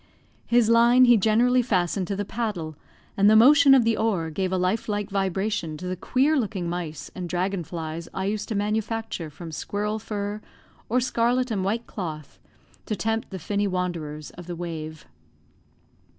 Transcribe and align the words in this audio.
His 0.47 0.67
line 0.67 1.05
he 1.05 1.15
generally 1.15 1.61
fastened 1.61 2.07
to 2.07 2.15
the 2.15 2.25
paddle, 2.25 2.75
and 3.15 3.29
the 3.29 3.35
motion 3.35 3.75
of 3.75 3.83
the 3.83 3.95
oar 3.95 4.31
gave 4.31 4.51
a 4.51 4.57
life 4.57 4.89
like 4.89 5.11
vibration 5.11 5.77
to 5.77 5.85
the 5.85 5.95
queer 5.95 6.35
looking 6.35 6.67
mice 6.67 7.11
and 7.13 7.29
dragon 7.29 7.63
flies 7.63 8.09
I 8.11 8.25
used 8.25 8.49
to 8.49 8.55
manufacture 8.55 9.29
from 9.29 9.51
squirrel 9.51 9.99
fur, 9.99 10.41
or 10.89 11.01
scarlet 11.01 11.51
and 11.51 11.63
white 11.63 11.85
cloth, 11.85 12.39
to 12.87 12.95
tempt 12.95 13.29
the 13.29 13.37
finny 13.37 13.67
wanderers 13.67 14.31
of 14.31 14.47
the 14.47 14.55
wave. 14.55 15.05